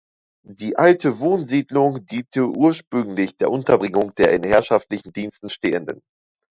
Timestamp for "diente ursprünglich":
2.07-3.37